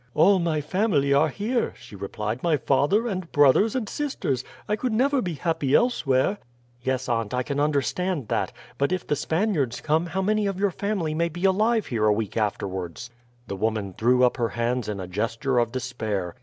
"All 0.15 0.39
my 0.39 0.61
family 0.61 1.13
are 1.13 1.29
here," 1.29 1.75
she 1.79 1.95
replied; 1.95 2.41
"my 2.41 2.57
father, 2.57 3.05
and 3.07 3.31
brothers, 3.31 3.75
and 3.75 3.87
sisters. 3.87 4.43
I 4.67 4.75
could 4.75 4.91
never 4.93 5.21
be 5.21 5.35
happy 5.35 5.75
elsewhere." 5.75 6.39
"Yes, 6.81 7.07
aunt, 7.07 7.35
I 7.35 7.43
can 7.43 7.59
understand 7.59 8.27
that. 8.29 8.51
But 8.79 8.91
if 8.91 9.05
the 9.05 9.15
Spaniards 9.15 9.79
come, 9.79 10.07
how 10.07 10.23
many 10.23 10.47
of 10.47 10.59
your 10.59 10.71
family 10.71 11.13
may 11.13 11.29
be 11.29 11.45
alive 11.45 11.85
here 11.85 12.07
a 12.07 12.13
week 12.13 12.35
afterwards?" 12.35 13.11
The 13.45 13.55
woman 13.55 13.93
threw 13.95 14.23
up 14.23 14.37
her 14.37 14.49
hands 14.49 14.89
in 14.89 14.99
a 14.99 15.05
gesture 15.05 15.59
of 15.59 15.71
despair. 15.71 16.33